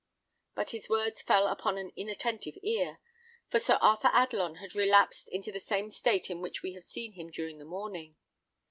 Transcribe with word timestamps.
But 0.55 0.71
his 0.71 0.89
words 0.89 1.21
fell 1.21 1.45
upon 1.45 1.77
an 1.77 1.91
inattentive 1.95 2.57
ear, 2.63 2.97
for 3.51 3.59
Sir 3.59 3.77
Arthur 3.81 4.09
Adelon 4.11 4.55
had 4.55 4.73
relapsed 4.73 5.29
into 5.29 5.51
the 5.51 5.59
same 5.59 5.91
state 5.91 6.27
in 6.31 6.41
which 6.41 6.63
we 6.63 6.73
have 6.73 6.83
seen 6.83 7.13
him 7.13 7.29
during 7.29 7.59
the 7.59 7.65
morning. 7.65 8.15